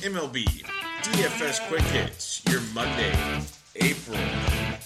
[0.00, 0.44] MLB
[1.02, 3.12] DFS Quick Hits, your Monday,
[3.76, 4.16] April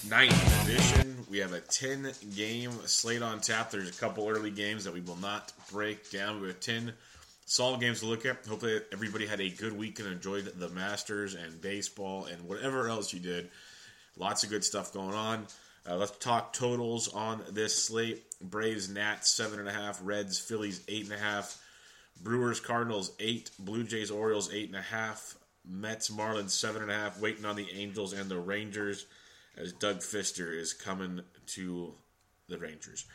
[0.07, 1.25] 9th edition.
[1.31, 3.71] We have a 10 game slate on tap.
[3.71, 6.41] There's a couple early games that we will not break down.
[6.41, 6.91] We have 10
[7.45, 8.45] solid games to look at.
[8.45, 13.13] Hopefully, everybody had a good week and enjoyed the Masters and baseball and whatever else
[13.13, 13.49] you did.
[14.17, 15.47] Lots of good stuff going on.
[15.89, 18.25] Uh, let's talk totals on this slate.
[18.41, 19.97] Braves, Nats, seven and a half.
[20.03, 21.57] Reds, Phillies, eight and a half.
[22.21, 23.51] Brewers, Cardinals, eight.
[23.59, 25.35] Blue Jays, Orioles, eight and a half.
[25.67, 27.19] Mets, Marlins, seven and a half.
[27.19, 29.05] Waiting on the Angels and the Rangers
[29.57, 31.93] as Doug Fister is coming to
[32.47, 33.05] the Rangers.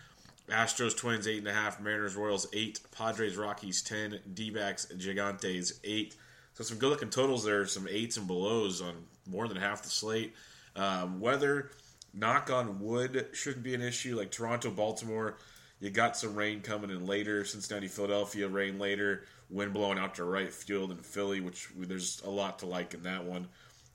[0.49, 1.81] Astros, Twins, eight and a half.
[1.81, 2.81] Mariners, Royals, eight.
[2.91, 4.21] Padres, Rockies, ten.
[4.35, 6.17] D-backs, Gigantes, eight.
[6.55, 7.67] So some good looking totals there.
[7.67, 8.95] Some eights and belows on
[9.29, 10.35] more than half the slate.
[10.77, 11.71] Um, weather,
[12.13, 14.17] knock on wood, shouldn't be an issue.
[14.17, 15.37] Like Toronto, Baltimore,
[15.81, 17.45] you got some rain coming in later.
[17.45, 19.25] Cincinnati, Philadelphia, rain later.
[19.49, 23.03] Wind blowing out to right field in Philly, which there's a lot to like in
[23.03, 23.49] that one.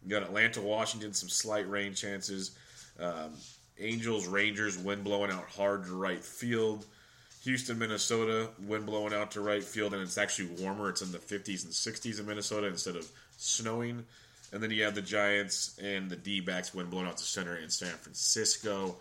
[0.03, 2.58] You got Atlanta, Washington, some slight rain chances.
[3.00, 3.31] Um,
[3.80, 6.86] Angels, Rangers, wind blowing out hard to right field.
[7.44, 10.89] Houston, Minnesota, wind blowing out to right field, and it's actually warmer.
[10.89, 14.03] It's in the 50s and 60s in Minnesota instead of snowing.
[14.52, 17.56] And then you have the Giants and the D backs wind blowing out to center
[17.56, 18.95] in San Francisco.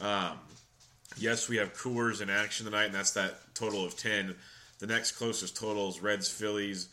[0.00, 0.38] Um,
[1.18, 4.34] yes, we have Coors in action tonight, and that's that total of 10.
[4.78, 6.88] The next closest totals Reds, Phillies,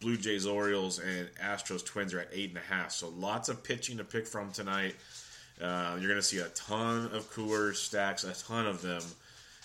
[0.00, 2.92] Blue Jays, Orioles, and Astros Twins are at 8.5.
[2.92, 4.94] So lots of pitching to pick from tonight.
[5.60, 9.02] Uh, you're going to see a ton of Coors stacks, a ton of them.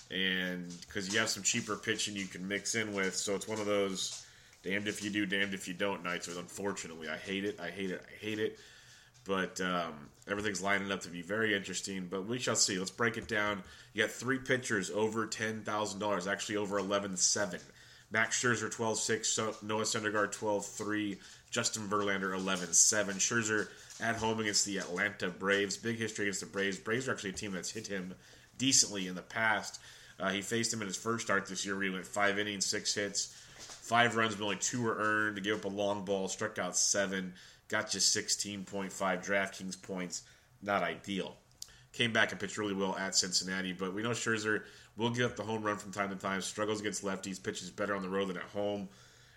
[0.10, 3.16] And because you have some cheaper pitching you can mix in with.
[3.16, 4.26] So it's one of those
[4.64, 6.28] damned if you do, damned if you don't nights.
[6.28, 7.60] With unfortunately, I hate it.
[7.60, 8.02] I hate it.
[8.08, 8.60] I hate it.
[9.24, 12.08] But um, everything's lining up to be very interesting.
[12.10, 12.80] But we shall see.
[12.80, 13.64] Let's break it down.
[13.94, 17.60] You got three pitchers over ten thousand dollars, actually over eleven seven.
[18.12, 21.18] Max Scherzer 12-6, Noah Syndergaard 12-3,
[21.50, 23.06] Justin Verlander 11-7.
[23.16, 23.70] Scherzer
[24.02, 25.78] at home against the Atlanta Braves.
[25.78, 26.78] Big history against the Braves.
[26.78, 28.14] Braves are actually a team that's hit him
[28.58, 29.80] decently in the past.
[30.20, 32.66] Uh, he faced him in his first start this year where he went five innings,
[32.66, 35.38] six hits, five runs, but only two were earned.
[35.38, 37.34] To give up a long ball, struck out seven,
[37.72, 40.24] got just 16.5 DraftKings points.
[40.62, 41.38] Not ideal.
[41.94, 44.64] Came back and pitched really well at Cincinnati, but we know Scherzer
[44.98, 46.42] will give up the home run from time to time.
[46.42, 48.90] Struggles against lefties, pitches better on the road than at home.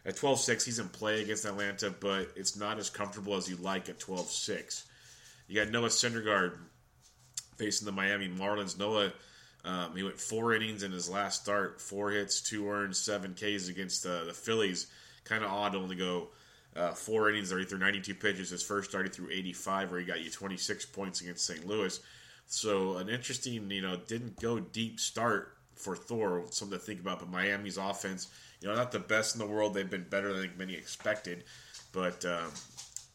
[0.04, 3.56] At 12 6, he's in play against Atlanta, but it's not as comfortable as you
[3.56, 4.84] like at 12 6.
[5.48, 6.58] You got Noah Syndergaard
[7.56, 8.78] facing the Miami Marlins.
[8.78, 9.12] Noah,
[9.64, 13.68] um, he went four innings in his last start, four hits, two earned, seven Ks
[13.68, 14.88] against uh, the Phillies.
[15.24, 16.28] Kind of odd to only go
[16.76, 17.50] uh, four innings.
[17.50, 18.50] He threw 92 pitches.
[18.50, 21.66] His first start, through 85, where he got you 26 points against St.
[21.66, 22.00] Louis.
[22.46, 26.44] So an interesting, you know, didn't go deep start for Thor.
[26.50, 27.20] Something to think about.
[27.20, 28.28] But Miami's offense,
[28.60, 29.74] you know, not the best in the world.
[29.74, 31.44] They've been better than many expected.
[31.92, 32.50] But um,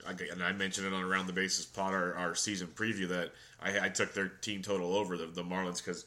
[0.07, 3.31] I, and I mentioned it on Around the Bases pod, our, our season preview, that
[3.61, 6.05] I, I, took their team total over the, the Marlins because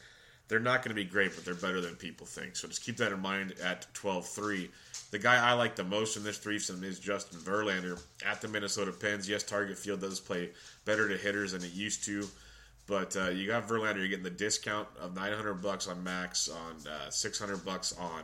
[0.48, 2.56] they're not going to be great, but they're better than people think.
[2.56, 4.68] So just keep that in mind at 12-3.
[5.12, 8.92] The guy I like the most in this threesome is Justin Verlander at the Minnesota
[8.92, 9.28] Pens.
[9.28, 10.48] Yes, Target Field does play
[10.86, 12.26] better to hitters than it used to.
[12.86, 16.76] But uh, you got Verlander, you're getting the discount of 900 bucks on Max, on
[16.90, 18.22] uh, 600 bucks on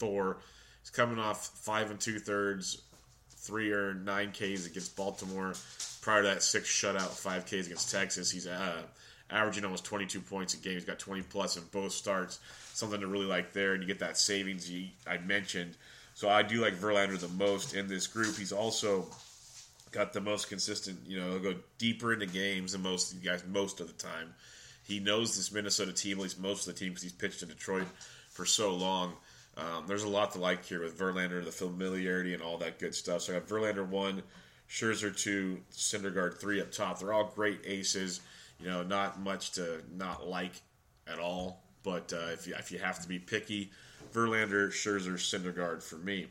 [0.00, 0.38] Thor.
[0.80, 2.82] He's coming off five and two thirds,
[3.30, 5.54] three or nine Ks against Baltimore.
[6.00, 8.28] Prior to that, six shutout, five Ks against Texas.
[8.28, 8.82] He's uh,
[9.30, 10.74] averaging almost 22 points a game.
[10.74, 12.40] He's got 20 plus in both starts.
[12.74, 15.76] Something to really like there, and you get that savings you, I mentioned.
[16.22, 18.36] So I do like Verlander the most in this group.
[18.36, 19.06] He's also
[19.90, 21.00] got the most consistent.
[21.04, 23.92] You know, he'll go deeper into games than most of you guys most of the
[23.94, 24.32] time.
[24.84, 27.48] He knows this Minnesota team, at least most of the team, because he's pitched in
[27.48, 27.88] Detroit
[28.30, 29.14] for so long.
[29.56, 32.94] Um, there's a lot to like here with Verlander, the familiarity and all that good
[32.94, 33.22] stuff.
[33.22, 34.22] So I got Verlander one,
[34.70, 37.00] Scherzer two, Syndergaard three up top.
[37.00, 38.20] They're all great aces.
[38.60, 40.52] You know, not much to not like
[41.08, 41.64] at all.
[41.82, 43.72] But uh, if you if you have to be picky,
[44.12, 46.26] Verlander, Scherzer, Syndergaard for me.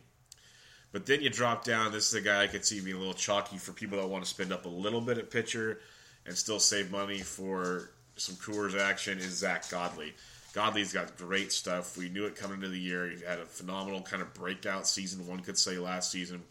[0.91, 1.91] But then you drop down.
[1.91, 4.23] This is a guy I could see being a little chalky for people that want
[4.23, 5.79] to spend up a little bit at pitcher
[6.25, 9.17] and still save money for some Coors action.
[9.17, 10.13] Is Zack Godley?
[10.53, 11.97] Godley's got great stuff.
[11.97, 13.09] We knew it coming into the year.
[13.09, 16.43] He had a phenomenal kind of breakout season, one could say, last season.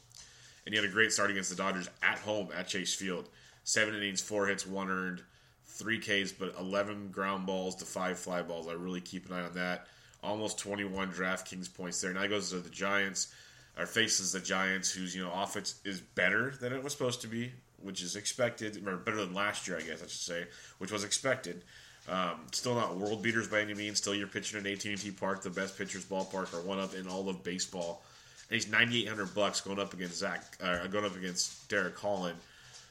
[0.65, 3.29] And he had a great start against the Dodgers at home at Chase Field.
[3.65, 5.23] Seven innings, four hits, one earned,
[5.67, 8.69] three Ks, but 11 ground balls to five fly balls.
[8.69, 9.87] I really keep an eye on that.
[10.23, 12.13] Almost 21 DraftKings points there.
[12.13, 13.33] Now goes to the Giants
[13.81, 17.29] our faces the Giants, whose you know offense is better than it was supposed to
[17.29, 17.53] be,
[17.83, 20.47] which is expected, or better than last year, I guess I should say,
[20.79, 21.63] which was expected.
[22.09, 23.99] Um, still not world beaters by any means.
[23.99, 27.29] Still, you're pitching in AT&T Park, the best pitchers ballpark, or one of in all
[27.29, 28.03] of baseball
[28.49, 32.39] And he's 9,800 bucks going up against Zach, uh, going up against Derek Holland.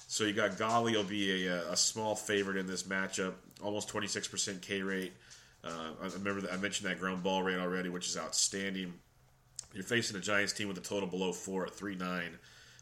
[0.08, 4.62] So you got Godley will be a, a small favorite in this matchup, almost 26%
[4.62, 5.14] K rate.
[5.64, 8.94] Uh, I remember that I mentioned that ground ball rate already, which is outstanding.
[9.74, 12.38] You're facing a Giants team with a total below four at three nine.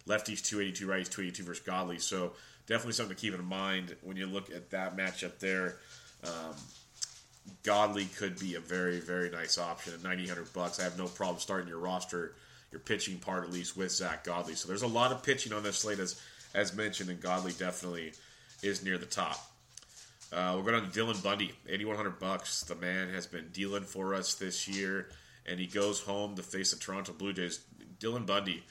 [0.07, 1.99] Lefties 282, righties 282 versus Godley.
[1.99, 2.33] So
[2.65, 5.77] definitely something to keep in mind when you look at that matchup there.
[6.23, 6.55] Um,
[7.63, 10.79] Godley could be a very, very nice option at 9,800 bucks.
[10.79, 12.35] I have no problem starting your roster,
[12.71, 14.55] your pitching part at least with Zack Godley.
[14.55, 16.21] So there's a lot of pitching on this slate as
[16.53, 18.13] as mentioned, and Godley definitely
[18.63, 19.37] is near the top.
[20.31, 22.61] Uh, we're going on to Dylan Bundy, 8,100 bucks.
[22.63, 25.07] The man has been dealing for us this year,
[25.45, 27.61] and he goes home to face the Toronto Blue Jays.
[27.99, 28.63] Dylan Bundy,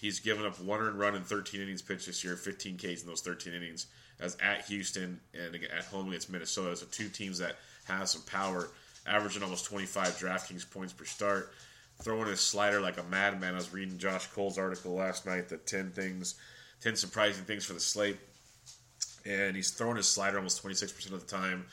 [0.00, 3.20] he's given up one run in 13 innings pitched this year, 15 Ks in those
[3.20, 3.88] 13 innings,
[4.20, 6.76] as at Houston and at home against Minnesota.
[6.76, 8.70] So two teams that have some power,
[9.06, 11.52] averaging almost 25 DraftKings points per start.
[12.00, 13.52] Throwing his slider like a madman.
[13.52, 16.36] I was reading Josh Cole's article last night, the 10 things,
[16.80, 18.16] 10 surprising things for the slate
[19.24, 21.66] and he's throwing his slider almost 26% of the time.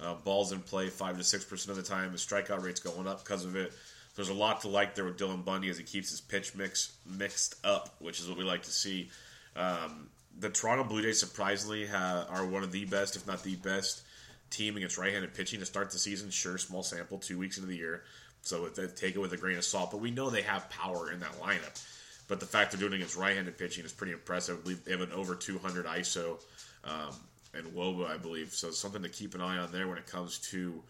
[0.00, 2.12] Uh, balls in play 5 to 6% of the time.
[2.12, 3.72] His strikeout rate's going up because of it.
[4.14, 6.92] There's a lot to like there with Dylan Bundy as he keeps his pitch mix
[7.06, 9.10] mixed up, which is what we like to see.
[9.56, 10.08] Um,
[10.38, 14.02] the Toronto Blue Jays surprisingly have, are one of the best, if not the best,
[14.50, 16.30] team against right-handed pitching to start the season.
[16.30, 18.02] Sure, small sample, two weeks into the year,
[18.42, 19.90] so take it with a grain of salt.
[19.90, 21.82] But we know they have power in that lineup.
[22.28, 24.64] But the fact they're doing it against right-handed pitching is pretty impressive.
[24.64, 26.38] They have an over 200 ISO
[26.84, 27.14] um,
[27.54, 28.52] and wOBA, I believe.
[28.52, 30.82] So something to keep an eye on there when it comes to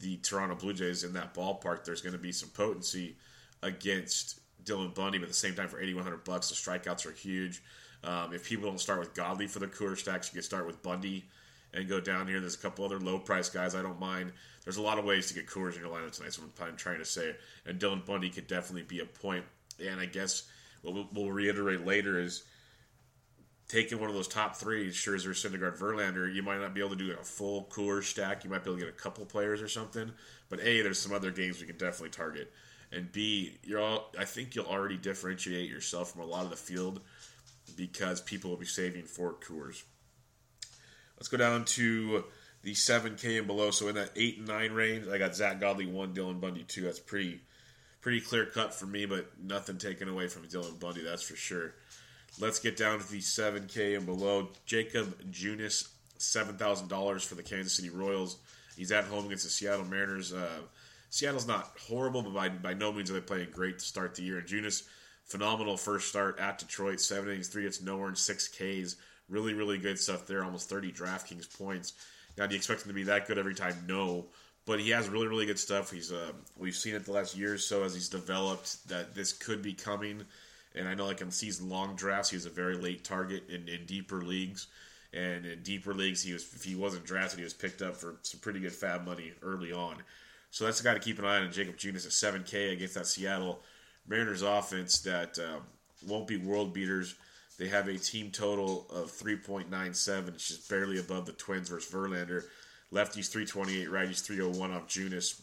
[0.00, 1.84] the Toronto Blue Jays in that ballpark.
[1.84, 3.16] There's going to be some potency
[3.62, 7.62] against Dylan Bundy, but at the same time, for 8,100 bucks, the strikeouts are huge.
[8.02, 10.82] Um, if people don't start with Godley for the Coors stacks, you can start with
[10.82, 11.26] Bundy
[11.74, 12.40] and go down here.
[12.40, 14.32] There's a couple other low price guys I don't mind.
[14.64, 16.32] There's a lot of ways to get Coors in your lineup tonight.
[16.32, 17.36] So I'm trying to say,
[17.66, 19.44] and Dylan Bundy could definitely be a point.
[19.84, 20.44] And I guess
[20.82, 22.44] what we'll reiterate later is
[23.70, 26.96] taking one of those top three, Scherzer, Syndergaard, Verlander, you might not be able to
[26.96, 28.42] do a full Coors stack.
[28.42, 30.10] You might be able to get a couple players or something.
[30.48, 32.52] But A, there's some other games we can definitely target.
[32.90, 36.56] And B, you're all, I think you'll already differentiate yourself from a lot of the
[36.56, 37.00] field
[37.76, 39.84] because people will be saving for Coors.
[41.16, 42.24] Let's go down to
[42.62, 43.70] the 7K and below.
[43.70, 46.82] So in that 8 and 9 range, I got Zack Godley 1, Dylan Bundy 2.
[46.82, 47.40] That's pretty
[48.00, 51.74] pretty clear cut for me, but nothing taken away from Dylan Bundy, that's for sure.
[52.38, 54.48] Let's get down to the 7K and below.
[54.66, 55.88] Jakob Junis,
[56.18, 58.38] $7,000 for the Kansas City Royals.
[58.76, 60.32] He's at home against the Seattle Mariners.
[60.32, 60.60] Uh,
[61.10, 64.22] Seattle's not horrible, but by, by no means are they playing great to start the
[64.22, 64.38] year.
[64.38, 64.84] And Junis,
[65.24, 67.00] phenomenal first start at Detroit.
[67.00, 68.96] Seven innings, three hits, no earned, six Ks.
[69.28, 70.44] Really, really good stuff there.
[70.44, 71.94] Almost 30 DraftKings points.
[72.38, 73.74] Now, do you expect him to be that good every time?
[73.86, 74.26] No.
[74.66, 75.90] But he has really, really good stuff.
[75.90, 79.32] He's uh, we've seen it the last year or so as he's developed that this
[79.32, 80.24] could be coming.
[80.74, 83.68] And I know, like in season long drafts, he was a very late target in,
[83.68, 84.68] in deeper leagues.
[85.12, 88.16] And in deeper leagues, he was if he wasn't drafted, he was picked up for
[88.22, 89.96] some pretty good FAAB money early on.
[90.50, 91.50] So that's the guy to keep an eye on.
[91.50, 93.60] Jakob Junis at 7K against that Seattle
[94.06, 95.62] Mariners offense that um,
[96.06, 97.14] won't be world beaters.
[97.58, 100.28] They have a team total of 3.97.
[100.28, 102.44] It's just barely above the Twins versus Verlander.
[102.92, 105.40] Lefties 328, righties 301 off Junis.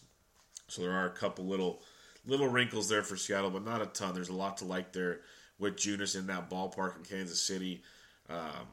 [0.67, 1.81] So there are a couple little
[2.27, 4.13] little wrinkles there for Seattle, but not a ton.
[4.13, 5.21] There's a lot to like there
[5.59, 7.81] with Junis in that ballpark in Kansas City.
[8.29, 8.67] Um,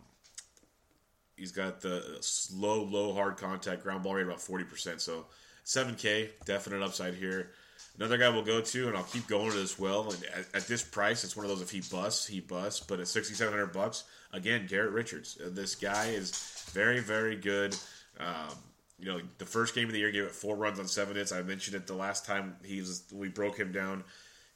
[1.36, 5.00] he's got the slow, low, hard contact ground ball rate about 40%.
[5.00, 5.26] So
[5.64, 7.50] 7K, definite upside here.
[7.96, 10.10] Another guy we'll go to, and I'll keep going to as well.
[10.10, 12.80] And at, at, this price, it's one of those if he busts, he busts.
[12.80, 15.38] But at 6,700 bucks, again, Garrett Richards.
[15.40, 16.32] Uh, this guy is
[16.72, 17.76] very, very good.
[18.18, 18.54] Um,
[18.98, 21.32] you know, the first game of the year gave it four runs on seven hits.
[21.32, 24.04] I mentioned it the last time he was we broke him down.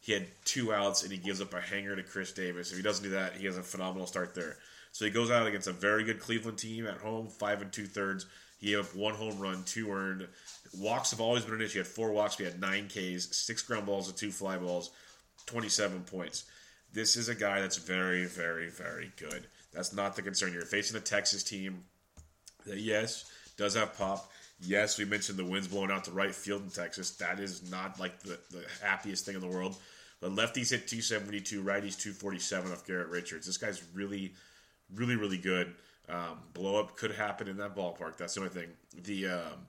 [0.00, 2.70] He had two outs and he gives up a hanger to Chris Davis.
[2.70, 4.56] If he doesn't do that, he has a phenomenal start there.
[4.92, 7.86] So he goes out against a very good Cleveland team at home, five and two
[7.86, 8.26] thirds.
[8.58, 10.26] He gave up one home run, two earned.
[10.76, 11.74] Walks have always been an issue.
[11.74, 12.38] He had four walks.
[12.38, 14.90] We had nine Ks, six ground balls, and two fly balls,
[15.46, 16.44] 27 points.
[16.92, 19.46] This is a guy that's very, very, very good.
[19.72, 20.52] That's not the concern.
[20.52, 21.84] You're facing a Texas team
[22.66, 24.30] that, yes, does have pop.
[24.60, 27.10] Yes, we mentioned the winds blowing out to right field in Texas.
[27.16, 29.76] That is not like the, the happiest thing in the world.
[30.20, 33.46] But lefties hit 272, righties 247 off Garrett Richards.
[33.46, 34.32] This guy's really,
[34.94, 35.74] really, really good.
[36.08, 38.16] Um, blow up could happen in that ballpark.
[38.16, 38.68] That's the only thing.
[39.04, 39.66] The um,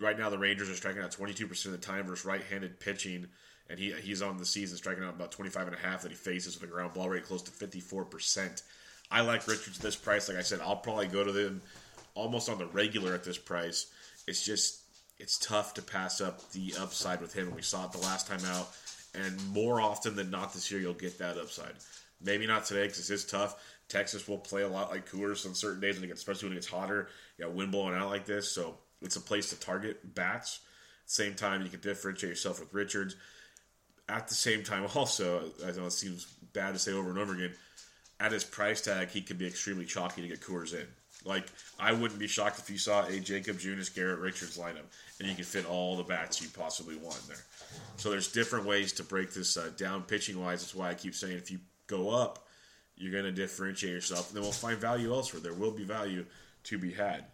[0.00, 3.26] right now the Rangers are striking out 22% of the time versus right-handed pitching,
[3.68, 6.16] and he he's on the season striking out about 25 and a half that he
[6.16, 8.62] faces with a ground ball rate close to 54%.
[9.10, 10.28] I like Richards at this price.
[10.28, 11.62] Like I said, I'll probably go to them
[12.16, 13.86] almost on the regular at this price.
[14.26, 14.80] It's just
[15.18, 17.54] it's tough to pass up the upside with him.
[17.54, 18.68] We saw it the last time out,
[19.14, 21.74] and more often than not this year, you'll get that upside.
[22.20, 23.62] Maybe not today because it's tough.
[23.88, 26.66] Texas will play a lot like Coors on certain days, and especially when it gets,
[26.66, 27.08] hotter.
[27.38, 30.60] You got wind blowing out like this, so it's a place to target bats.
[31.06, 33.14] Same time, you can differentiate yourself with Richards.
[34.08, 37.34] At the same time, also, I know it seems bad to say over and over
[37.34, 37.52] again,
[38.18, 40.86] at his price tag, he could be extremely chalky to get Coors in.
[41.26, 41.46] Like,
[41.78, 44.86] I wouldn't be shocked if you saw a Jakob Junis, Garrett Richards lineup,
[45.18, 47.44] and you could fit all the bats you possibly want in there.
[47.96, 50.60] So there's different ways to break this uh, down pitching wise.
[50.60, 52.46] That's why I keep saying if you go up,
[52.96, 55.42] you're going to differentiate yourself, and then we'll find value elsewhere.
[55.42, 56.24] There will be value
[56.64, 57.24] to be had.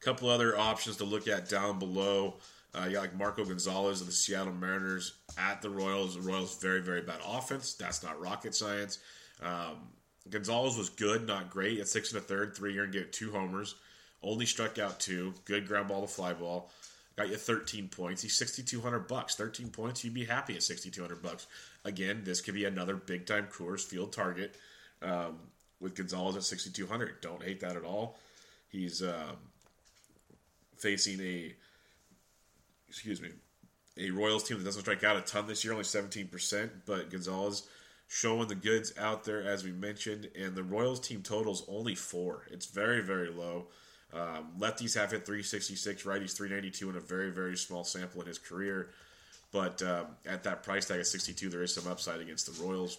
[0.00, 2.36] A couple other options to look at down below.
[2.74, 6.14] Uh, you got like Marco Gonzalez of the Seattle Mariners at the Royals.
[6.14, 7.74] The Royals very very bad offense.
[7.74, 8.98] That's not rocket science.
[9.42, 9.88] Um,
[10.30, 11.80] Gonzalez was good, not great.
[11.80, 13.74] At six and a third, three year and get two homers.
[14.22, 15.34] Only struck out two.
[15.44, 16.70] Good ground ball to fly ball.
[17.16, 18.22] Got you 13 points.
[18.22, 19.34] He's 6,200 bucks.
[19.34, 20.02] 13 points.
[20.02, 21.46] You'd be happy at 6,200 bucks.
[21.84, 24.54] Again, this could be another big time Coors Field target
[25.02, 25.38] um,
[25.80, 27.20] with Gonzalez at 6,200.
[27.20, 28.18] Don't hate that at all.
[28.68, 29.36] He's um,
[30.78, 31.54] facing a
[32.88, 33.30] excuse me
[33.98, 36.70] a Royals team that doesn't strike out a ton this year, only 17%.
[36.86, 37.68] But Gonzalez
[38.12, 42.46] showing the goods out there as we mentioned, and the Royals team totals only four.
[42.50, 43.68] It's very very low.
[44.12, 48.38] Um, lefties have hit 366, righties 392 in a very very small sample in his
[48.38, 48.90] career.
[49.50, 52.98] But um, at that price tag of 62, there is some upside against the Royals.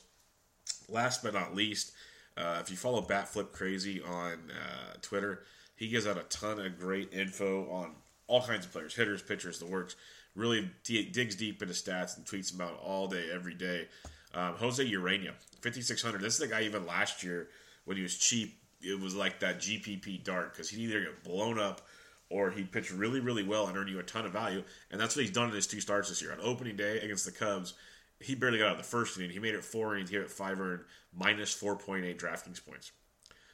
[0.90, 1.94] Last but not least,
[2.36, 5.44] uh, if you follow Batflip Crazy on uh, Twitter,
[5.76, 7.92] he gives out a ton of great info on
[8.28, 9.96] all kinds of players, hitters, pitchers, the works.
[10.36, 13.88] Really d- digs deep into stats and tweets them out all day, every day.
[14.34, 16.22] Um, Jose Urena, 5,600.
[16.22, 17.50] This is the guy even last year
[17.86, 18.58] when he was cheap.
[18.82, 21.82] It was like that GPP dart because he'd either get blown up
[22.30, 24.64] or he pitched really, really well and earned you a ton of value.
[24.92, 26.32] And that's what he's done in his two starts this year.
[26.32, 27.76] On opening day against the Cubs,
[28.20, 29.30] he barely got out of the first inning.
[29.30, 30.82] He made it four innings, he hit five earned,
[31.16, 32.92] minus 4.8 DraftKings points.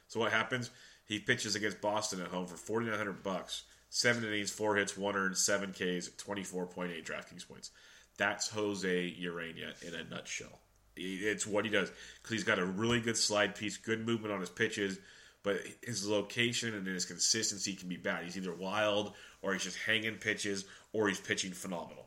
[0.08, 0.70] So what happens?
[1.04, 3.64] He pitches against Boston at home for 4,900 bucks.
[3.90, 7.70] Seven innings, four hits, one earned, seven Ks, 24.8 DraftKings points.
[8.16, 10.60] That's Jose Urena in a nutshell.
[10.96, 11.90] It's what he does
[12.22, 14.98] because he's got a really good slide piece, good movement on his pitches,
[15.42, 18.24] but his location and his consistency can be bad.
[18.24, 22.06] He's either wild or he's just hanging pitches or he's pitching phenomenal.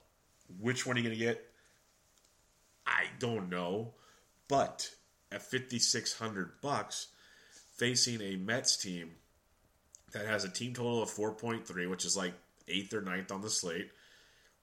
[0.59, 1.49] Which one are you going to get?
[2.85, 3.93] I don't know,
[4.47, 4.89] but
[5.31, 7.07] at 5600 bucks
[7.75, 9.11] facing a Mets team
[10.11, 12.33] that has a team total of 4.3, which is like
[12.67, 13.89] 8th or 9th on the slate.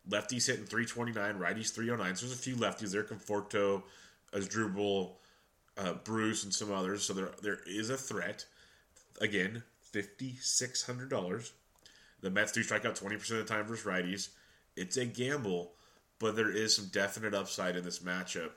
[0.09, 2.17] Lefties hitting 329, righties 309.
[2.17, 3.83] So there's a few lefties there, Conforto,
[4.33, 5.17] Asdrubal,
[5.77, 7.05] uh, Bruce, and some others.
[7.05, 8.47] So there there is a threat.
[9.21, 11.53] Again, fifty six hundred dollars.
[12.21, 14.29] The Mets do strike out twenty percent of the time versus righties.
[14.77, 15.73] It's a gamble,
[16.19, 18.51] but there is some definite upside in this matchup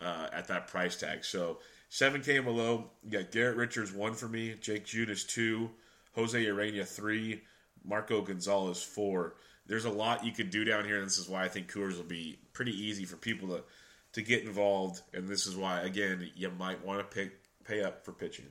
[0.00, 1.24] uh, at that price tag.
[1.24, 1.58] So
[1.88, 5.70] seven K below, you got Garrett Richards one for me, Jake Junis two,
[6.14, 7.42] Jose Urena three,
[7.84, 9.34] Marco Gonzalez four.
[9.66, 11.96] There's a lot you could do down here, and this is why I think Coors
[11.96, 13.62] will be pretty easy for people to
[14.12, 17.32] to get involved, and this is why again you might want to pick
[17.64, 18.46] pay up for pitching.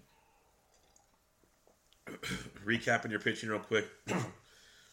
[2.66, 3.88] Recapping your pitching real quick.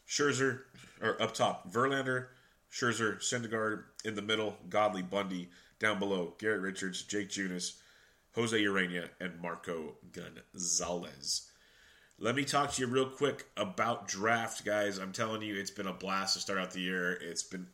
[0.09, 0.61] Scherzer
[1.01, 2.27] or up top, Verlander,
[2.73, 7.77] Scherzer, Syndergaard in the middle, Godley, Bundy down below, Garrett Richards, Jake Junis,
[8.35, 11.51] Jose Urena, and Marco Gonzalez.
[12.19, 14.99] Let me talk to you real quick about draft, guys.
[14.99, 17.13] I'm telling you, it's been a blast to start out the year.
[17.13, 17.67] It's been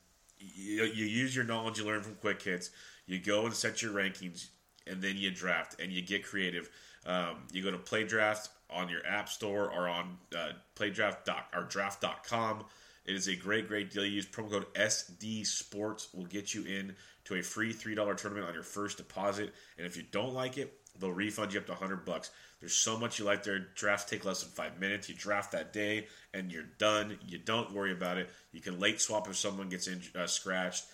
[0.54, 2.70] you, you use your knowledge you learn from quick hits.
[3.06, 4.48] You go and set your rankings,
[4.86, 6.70] and then you draft and you get creative.
[7.04, 11.64] Um, you go to play draft on your app store or on uh, playdraft or
[11.64, 12.64] draft.com.
[13.04, 14.04] It is a great, great deal.
[14.04, 16.94] You use promo code SD Sports will get you in
[17.24, 19.52] to a free three dollar tournament on your first deposit.
[19.76, 22.30] And if you don't like it, they'll refund you up to hundred bucks.
[22.62, 23.58] There's so much you like there.
[23.74, 25.08] Drafts take less than five minutes.
[25.08, 27.18] You draft that day and you're done.
[27.26, 28.30] You don't worry about it.
[28.52, 30.84] You can late swap if someone gets in, uh, scratched.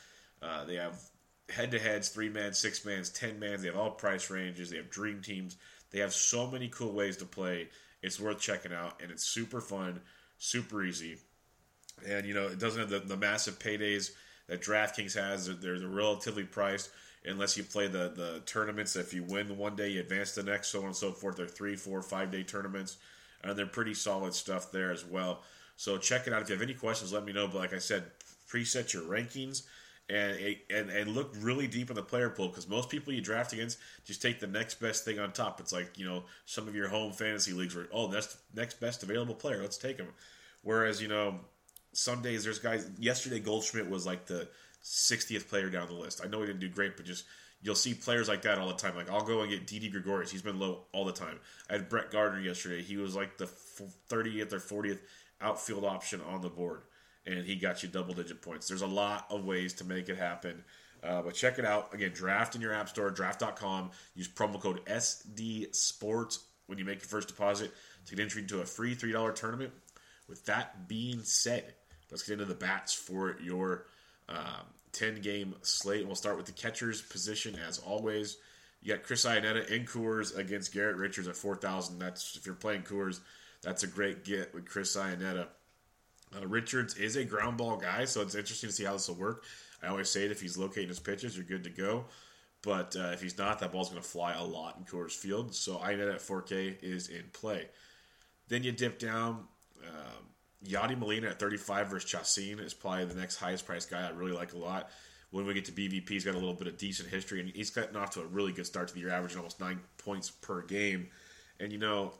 [0.41, 0.99] Uh, they have
[1.51, 3.61] head to heads, three man, six mans, ten mans.
[3.61, 4.71] They have all price ranges.
[4.71, 5.59] They have dream teams.
[5.91, 7.69] They have so many cool ways to play.
[8.01, 10.01] It's worth checking out, and it's super fun,
[10.39, 11.19] super easy.
[12.09, 14.13] And you know, it doesn't have the, the massive paydays
[14.47, 15.47] that DraftKings has.
[15.47, 16.89] They're, they're relatively priced
[17.29, 18.97] unless you play the the tournaments.
[18.97, 21.37] If you win one day, you advance the next, so on and so forth.
[21.37, 22.97] They're three, four, five day tournaments,
[23.43, 25.43] and they're pretty solid stuff there as well.
[25.77, 26.43] So check it out.
[26.43, 27.47] If you have any questions, let me know.
[27.47, 28.05] But like I said,
[28.51, 29.63] preset your rankings
[30.11, 33.53] and and and look really deep in the player pool because most people you draft
[33.53, 35.61] against just take the next best thing on top.
[35.61, 38.81] It's like you know some of your home fantasy leagues where oh that's the next
[38.81, 40.09] best available player, let's take him.
[40.63, 41.41] Whereas you know
[41.93, 42.89] some days there's guys.
[42.99, 44.49] Yesterday Goldschmidt was like the
[44.85, 46.21] 60th player down the list.
[46.25, 47.25] I know he didn't do great, but just
[47.61, 48.97] you'll see players like that all the time.
[48.97, 50.31] Like I'll go and get Didi Gregorius.
[50.31, 51.39] He's been low all the time.
[51.69, 52.83] I had Brett Gardner yesterday.
[52.83, 53.49] He was like the
[54.11, 55.01] 30th or 40th
[55.41, 56.83] outfield option on the board,
[57.27, 58.69] and he got you double digit points.
[58.69, 60.65] There's a lot of ways to make it happen.
[61.03, 61.95] Uh, but check it out.
[61.95, 63.91] Again, draft in your app store, draft.com.
[64.15, 67.73] Use promo code SD Sports when you make your first deposit
[68.07, 69.73] to get entry into a free $3 tournament.
[70.29, 71.75] With that being said,
[72.11, 73.87] let's get into the bats for your
[74.29, 76.07] um, 10 game slate.
[76.07, 78.39] We'll start with the catcher's position as always.
[78.81, 81.99] You got Chris Iannetta in Coors against Garrett Richards at 4,000.
[81.99, 83.21] That's if you're playing Coors,
[83.63, 85.47] that's a great get with Chris Iannetta.
[86.37, 89.17] Uh, Richards is a ground ball guy, so it's interesting to see how this will
[89.17, 89.45] work.
[89.83, 92.05] I always say it if he's locating his pitches, you're good to go.
[92.63, 95.55] But uh, if he's not, that ball's going to fly a lot in Coors Field.
[95.55, 97.69] So Iannetta at 4K is in play.
[98.49, 99.47] Then you dip down.
[99.87, 100.25] Um,
[100.67, 104.33] Yadi Molina at 35 versus Chacin is probably the next highest priced guy I really
[104.33, 104.91] like a lot.
[105.31, 107.71] When we get to BVP, he's got a little bit of decent history, and he's
[107.71, 110.63] gotten off to a really good start to the year, averaging almost nine points per
[110.63, 111.09] game.
[111.61, 112.15] And you know,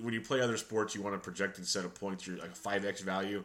[0.00, 2.26] when you play other sports, you want a projected set of points.
[2.26, 3.44] You're like a five x value.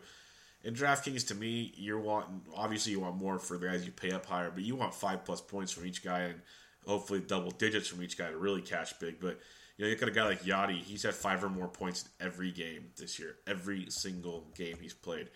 [0.64, 4.12] In DraftKings, to me, you're wanting obviously you want more for the guys you pay
[4.12, 6.42] up higher, but you want five plus points from each guy and
[6.86, 9.20] hopefully double digits from each guy to really cash big.
[9.20, 9.40] But
[9.78, 10.82] you know, you got a guy like Yadi.
[10.82, 13.36] He's had five or more points in every game this year.
[13.46, 15.30] Every single game he's played.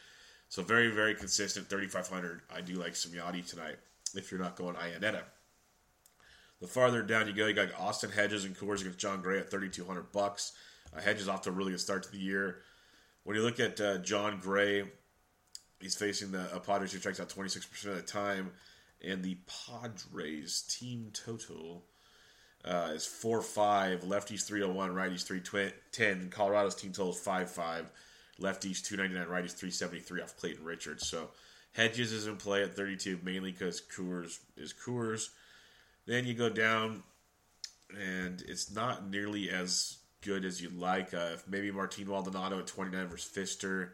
[0.49, 1.69] So very, very consistent.
[1.69, 2.41] 3,500.
[2.53, 3.77] I do like some Yadi tonight
[4.15, 5.21] if you're not going Iannetta.
[6.59, 9.49] The farther down you go, you got Austin Hedges and Coors against Jon Gray at
[9.49, 10.53] 3,200 bucks.
[10.95, 12.57] Uh, Hedges off to a really good start to the year.
[13.23, 14.83] When you look at uh, Jon Gray,
[15.79, 18.51] he's facing the uh, Padres who strikes out 26% of the time.
[19.03, 21.85] And the Padres team total
[22.65, 24.01] uh, is 4 5.
[24.01, 26.29] Lefties 301, righties 310.
[26.29, 27.91] Colorado's team total is 5 5.
[28.39, 31.07] Lefties 299, righties 373 off Clayton Richards.
[31.07, 31.29] So
[31.73, 35.29] Hedges is in play at 32, mainly because Coors is Coors.
[36.05, 37.03] Then you go down,
[37.97, 41.13] and it's not nearly as good as you'd like.
[41.13, 43.89] Uh, maybe Martin Maldonado at 29 versus Fister,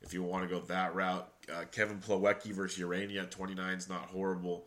[0.00, 1.28] if you want to go that route.
[1.52, 4.66] Uh, Kevin Plawecki versus Urena at 29 is not horrible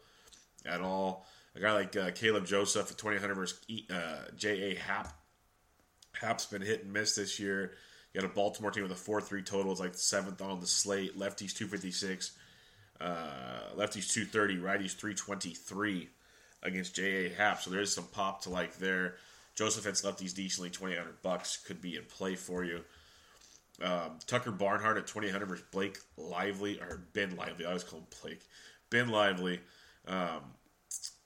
[0.66, 1.26] at all.
[1.56, 3.60] A guy like uh, Caleb Joseph at 2,800 versus
[3.90, 4.76] uh, J.A.
[4.76, 5.14] Happ.
[6.14, 7.74] Happ's been hit and miss this year.
[8.14, 9.72] You got a Baltimore team with a 4 3 total.
[9.72, 11.18] It's like the seventh on the slate.
[11.18, 12.32] Lefties 256,
[13.00, 13.06] uh,
[13.76, 16.10] lefties 230, righties 323
[16.64, 17.30] against J.A.
[17.30, 17.62] Happ.
[17.62, 19.16] So there's some pop to like there.
[19.56, 22.82] Joseph hits lefties decently, 2,800 bucks could be in play for you.
[23.84, 27.66] Um, Tucker Barnhart at 2,800 versus Blake Lively, or Ben Lively.
[27.66, 28.42] I always call him Blake.
[28.90, 29.60] Ben Lively.
[30.08, 30.42] Um,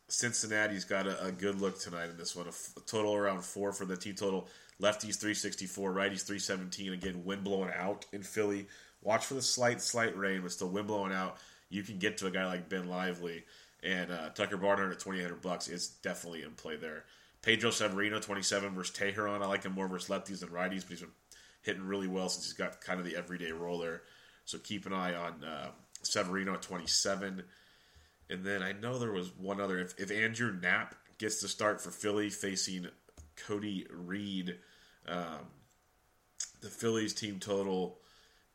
[0.08, 2.46] Cincinnati's got a, a, good look tonight in this one.
[2.46, 4.48] A, f- a total around four for the team total.
[4.82, 6.94] Lefties 364, righties 317.
[6.94, 8.68] Again, wind blowing out in Philly.
[9.02, 11.38] Watch for the slight, slight rain, but still wind blowing out.
[11.70, 13.44] You can get to a guy like Ben Lively.
[13.82, 17.06] And uh, Tucker Barnhart at 2,800 bucks is definitely in play there.
[17.42, 19.42] Pedro Severino, 27 versus Teheran.
[19.42, 21.10] I like him more versus lefties than righties, but he's been
[21.62, 24.02] hitting really well since he's got kind of the everyday role there.
[24.46, 25.70] So keep an eye on uh,
[26.02, 27.44] Severino at 27.
[28.30, 29.78] And then I know there was one other.
[29.78, 32.88] If, if Andrew Knapp gets to start for Philly facing
[33.36, 34.58] Cody Reed,
[35.08, 35.48] um,
[36.62, 38.00] the Phillies team total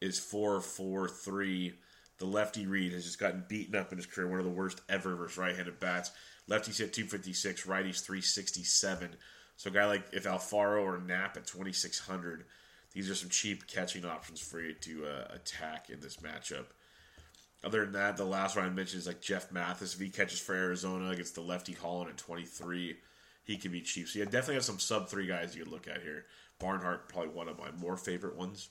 [0.01, 1.75] is 4 4 3.
[2.19, 4.83] The lefty Reed has just gotten beaten up in his career, one of the worst
[4.89, 6.11] ever versus right handed bats.
[6.49, 9.11] Lefties hit 256, righties 367.
[9.57, 12.45] So a guy like if Alfaro or Knapp at 2600,
[12.93, 16.67] these are some cheap catching options for you to uh, attack in this matchup.
[17.62, 19.94] Other than that, the last one I mentioned is like Jeff Mathis.
[19.94, 22.96] If he catches for Arizona against the lefty Holland at 23,
[23.44, 24.09] he can be cheap.
[24.09, 26.25] So you definitely have some sub three guys you could look at here.
[26.59, 28.70] Barnhart, probably one of my more favorite ones.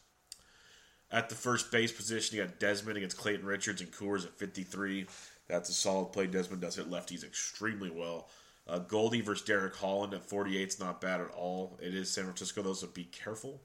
[1.11, 5.07] At the first base position, you got Desmond against Clayton Richards and Coors at 53.
[5.47, 6.27] That's a solid play.
[6.27, 8.29] Desmond does hit lefties extremely well.
[8.67, 11.79] Uh, Goldie versus Derek Holland at 48 is not bad at all.
[11.81, 13.61] It is San Francisco, though, so be careful.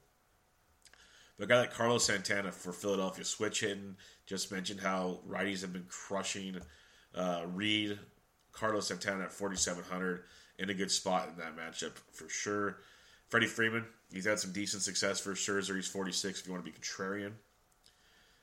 [1.37, 3.97] But a guy like Carlos Santana for Philadelphia switch hitting.
[4.25, 6.57] Just mentioned how righties have been crushing
[7.13, 7.99] uh, Reed.
[8.51, 10.23] Carlos Santana at 4,700
[10.59, 12.77] in a good spot in that matchup for sure.
[13.27, 15.75] Freddie Freeman, he's had some decent success for Scherzer.
[15.75, 17.33] He's 46 if you want to be contrarian.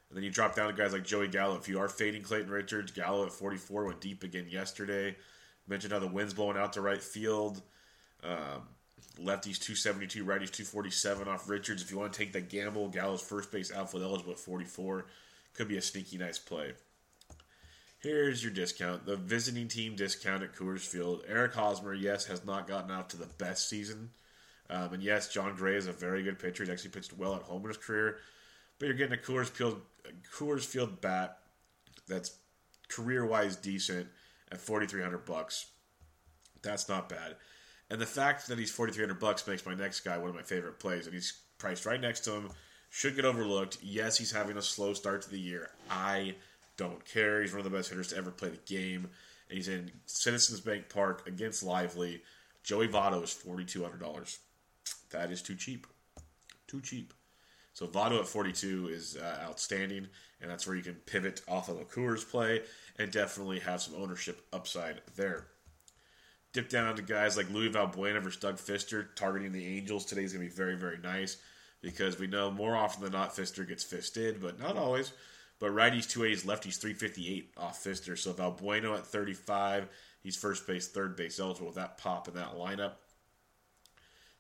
[0.09, 1.57] And then you drop down to guys like Joey Gallo.
[1.57, 5.17] If you are fading Clayton Richards, Gallo at 44 went deep again yesterday.
[5.67, 7.63] Mentioned how the wind's blowing out to right field.
[8.23, 8.69] Um,
[9.19, 11.83] lefties 272, righties 247 off Richards.
[11.83, 15.07] If you want to take that gamble, Gallo's first base outfield eligible at 44.
[15.55, 16.73] Could be a sneaky nice play.
[17.99, 19.07] Here's your discount.
[19.07, 21.23] The visiting team discount at Coors Field.
[21.29, 24.11] Eric Hosmer, yes, has not gotten out to the best season.
[24.69, 26.65] Um, and yes, Jon Gray is a very good pitcher.
[26.65, 28.19] He's actually pitched well at home in his career.
[28.79, 29.83] But you're getting a Coors Field,
[30.35, 31.39] Coors Field bat
[32.09, 32.37] that's
[32.89, 34.09] career wise decent
[34.51, 35.67] at 4300 bucks.
[36.63, 37.37] That's not bad.
[37.93, 40.79] And the fact that he's 4300 bucks makes my next guy one of my favorite
[40.79, 42.49] plays, and he's priced right next to him.
[42.89, 43.77] Should get overlooked.
[43.83, 45.69] Yes, he's having a slow start to the year.
[45.91, 46.37] I
[46.79, 47.43] don't care.
[47.43, 49.11] He's one of the best hitters to ever play the game.
[49.51, 52.23] And he's in Citizens Bank Park against Lively.
[52.63, 54.39] Joey Votto is $4,200.
[55.11, 55.87] That is too cheap.
[56.67, 57.13] Too cheap.
[57.75, 60.09] So Votto at 42 is uh, outstanding,
[60.41, 62.63] and that's where you can pivot off of a Coors play
[62.99, 65.49] and definitely have some ownership upside there.
[66.53, 70.35] Dip down to guys like Luis Valbuena versus Doug Fister targeting the Angels today is
[70.35, 71.39] going to be very, very nice
[71.81, 75.13] because we know more often than not Fister gets fisted, but not always.
[75.59, 78.19] But righties 280s, lefties 358 off Fister.
[78.19, 79.89] So Valbuena at 35,
[80.23, 82.93] he's first base, third base eligible with that pop in that lineup.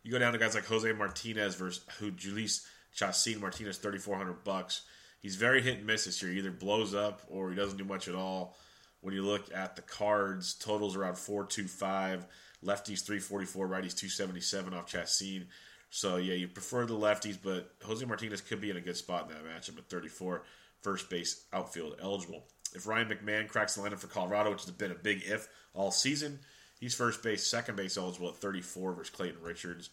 [0.02, 4.82] You go down to guys like Jose Martinez versus who Jhoulys Chacin Martinez, 3400 bucks.
[5.20, 6.32] He's very hit and miss this year.
[6.32, 8.56] He either blows up or he doesn't do much at all.
[9.02, 12.26] When you look at the cards, totals around 425,
[12.64, 15.46] lefties 344, righties 277 off Chacin.
[15.90, 19.28] So yeah, you prefer the lefties, but Jose Martinez could be in a good spot
[19.28, 20.42] in that matchup at 34,
[20.80, 22.44] first base outfield eligible.
[22.74, 25.90] If Ryan McMahon cracks the lineup for Colorado, which has been a big if all
[25.90, 26.38] season,
[26.80, 29.90] he's first base, second base eligible at 34 versus Clayton Richards.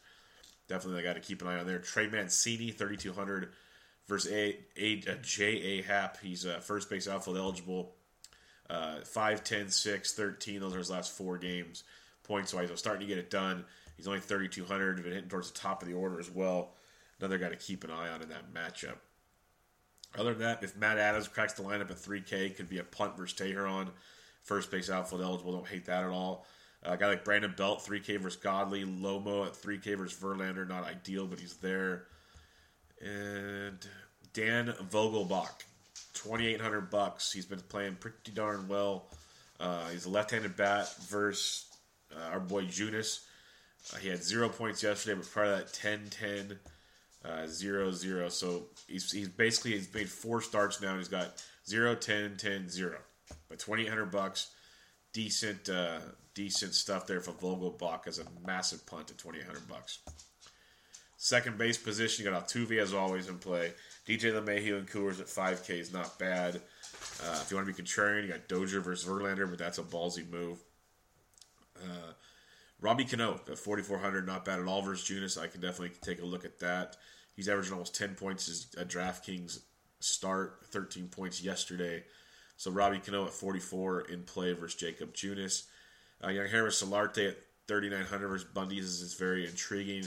[0.68, 1.80] Definitely, I got to keep an eye on there.
[1.80, 3.52] Trey Mancini, 3,200
[4.08, 5.82] versus a, a, a J.A.
[5.82, 6.18] Happ.
[6.22, 7.96] He's uh, first base outfield eligible.
[8.70, 10.60] Uh, 5, 10, 6, 13.
[10.60, 11.84] Those are his last four games.
[12.24, 13.66] Points wise, so starting to get it done.
[13.98, 16.72] He's only 3,200, been hitting towards the top of the order as well.
[17.20, 18.98] Another guy to keep an eye on in that matchup.
[20.18, 23.18] Other than that, if Matt Adams cracks the lineup at 3K, could be a punt
[23.18, 23.90] versus Teheran.
[24.44, 25.52] First base outfield eligible.
[25.52, 26.46] Don't hate that at all.
[26.86, 28.86] Uh, a guy like Brandon Belt, 3K versus Godley.
[28.86, 30.68] Lomo at 3K versus Verlander.
[30.68, 32.06] Not ideal, but he's there.
[33.02, 33.86] And
[34.34, 35.64] Dan Vogelbach,
[36.14, 37.32] 2800 bucks.
[37.32, 39.06] He's been playing pretty darn well.
[39.60, 41.66] Uh, he's a left-handed bat versus
[42.16, 43.26] uh, our boy Junis.
[43.94, 46.60] Uh, he had zero points yesterday, but prior to that, 10 10
[47.26, 48.30] uh, 0 0.
[48.30, 52.70] So he's, he's basically he's made four starts now, and he's got 0 10 10
[52.70, 52.98] 0.
[53.50, 54.52] But 2800 bucks,
[55.14, 56.00] decent uh,
[56.34, 60.00] decent stuff there for Vogelbach as a massive punt at 2800 bucks.
[61.18, 63.74] Second base position, you got Altuve as always in play.
[64.10, 66.56] DJ LeMahieu and Coors at 5K is not bad.
[66.56, 69.84] Uh, if you want to be contrarian, you got Dozier versus Verlander, but that's a
[69.84, 70.58] ballsy move.
[71.78, 72.14] Uh,
[72.82, 75.40] Robbie Cano at 4,400, not bad at all versus Junis.
[75.40, 76.98] I can definitely take a look at that.
[77.36, 79.60] He's averaging almost 10 points as a DraftKings
[80.00, 82.04] start, 13 points yesterday.
[82.58, 85.66] So Robbie Cano at 44 in play versus Jakob Junis.
[86.20, 90.04] Uh, Harris Solarte at 3,900 versus Bundy's is, is very intriguing.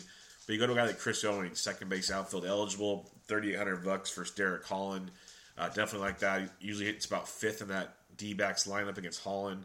[0.46, 4.10] But you go to a guy like Chris Owings, second base outfield eligible, 3,800 bucks
[4.10, 5.10] for Derek Holland.
[5.56, 6.50] Uh, definitely like that.
[6.60, 9.64] Usually hits about fifth in that D backs lineup against Holland.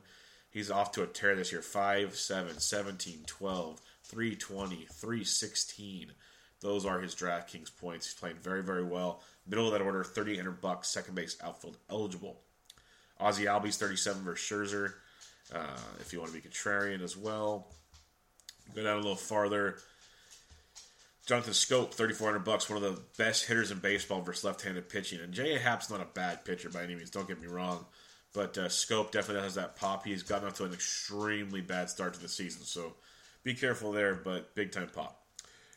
[0.49, 6.11] He's off to a tear this year 5, 7, 17, 12, 320, 316.
[6.61, 8.07] Those are his DraftKings points.
[8.07, 9.21] He's playing very, very well.
[9.45, 12.39] Middle of that order, 3,800 bucks, second base outfield eligible.
[13.19, 14.93] Ozzie Albies 37 versus Scherzer.
[15.53, 17.67] Uh, if you want to be contrarian as well.
[18.73, 19.79] Go down a little farther.
[21.27, 25.19] Jonathan Schoop, 3400 bucks, one of the best hitters in baseball versus left-handed pitching.
[25.19, 25.59] And J.A.
[25.59, 27.85] Happ's not a bad pitcher by any means, don't get me wrong.
[28.33, 30.05] But uh, Schoop definitely has that pop.
[30.05, 32.93] He's gotten off to an extremely bad start to the season, so
[33.43, 35.21] be careful there, but big-time pop.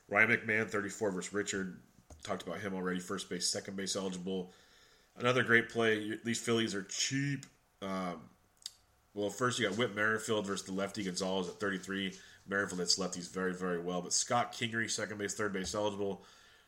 [0.09, 1.81] Ryan McMahon, 34 versus Richard.
[2.23, 3.01] Talked about him already.
[3.01, 4.53] First base, second base eligible.
[5.17, 6.19] Another great play.
[6.25, 7.47] These Phillies are cheap.
[7.83, 8.21] Um,
[9.15, 12.15] well, first you got Whit Merrifield versus the lefty Gonzalez at 33.
[12.49, 14.03] Merrifield hits lefties very, very well.
[14.03, 16.25] But Scott Kingery, second base, third base eligible.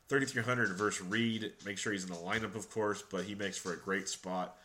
[0.09, 1.53] 3,300 versus Reed.
[1.65, 4.57] Make sure he's in the lineup, of course, but he makes for a great spot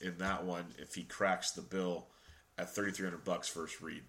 [0.00, 2.06] in that one if he cracks the bill
[2.58, 4.02] at 3,300 bucks versus Reed.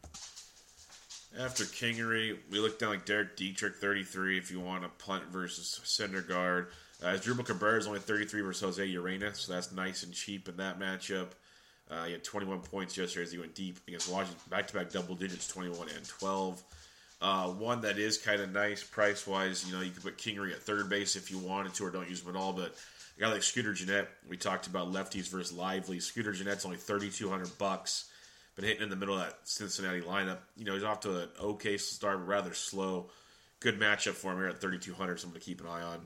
[1.38, 5.82] After Kingery, we look down like Derek Dietrich, 33, if you want a punt versus
[5.84, 6.68] Syndergaard.
[7.04, 10.58] Uh, Asdrubal Cabrera is only 33 versus Jose Urena, so that's nice and cheap in
[10.58, 11.28] that matchup.
[11.90, 15.48] Uh, he had 21 points yesterday as he went deep against Washington, back-to-back double digits,
[15.48, 16.62] 21 and 12.
[17.20, 20.62] Uh, one that is kind of nice price-wise, you know, you could put Kingery at
[20.62, 22.54] third base if you wanted to, or don't use him at all.
[22.54, 22.76] But
[23.18, 26.00] a guy like Scooter Gennett, we talked about lefties versus Lively.
[26.00, 28.10] Scooter Gennett's only 3,200 bucks,
[28.56, 30.40] but hitting in the middle of that Cincinnati lineup.
[30.58, 33.10] You know, he's off to an okay start, but rather slow.
[33.60, 35.20] Good matchup for him here at 3,200.
[35.20, 36.02] Someone to keep an eye on.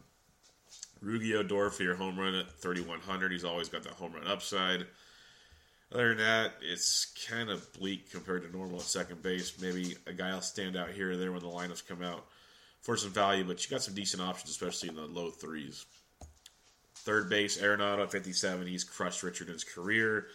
[1.04, 3.32] Rougned Odor for your home run at 3,100.
[3.32, 4.86] He's always got that home run upside.
[5.94, 9.60] Other than that, it's kind of bleak compared to normal at second base.
[9.62, 12.26] Maybe a guy will stand out here or there when the lineups come out
[12.80, 15.86] for some value, but you got some decent options, especially in the low threes.
[16.96, 18.68] Third base, Arenado, 57.
[18.68, 20.28] He's crushed Richard in his career.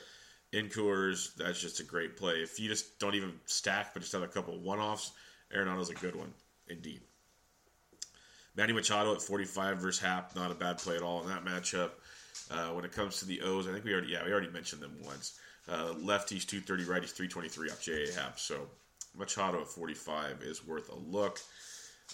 [0.52, 2.36] in Coors, that's just a great play.
[2.36, 5.12] If you just don't even stack, but just have a couple one offs,
[5.54, 6.32] Arenado's a good one,
[6.68, 7.00] indeed.
[8.56, 11.90] Manny Machado at 45 versus Hap, not a bad play at all in that matchup.
[12.50, 14.82] Uh, when it comes to the O's, I think we already yeah we already mentioned
[14.82, 15.38] them once.
[15.68, 18.12] Uh, lefties 230, righties 323 off J.A.
[18.12, 18.38] Happ.
[18.38, 18.68] So
[19.18, 21.40] Machado at 45 is worth a look.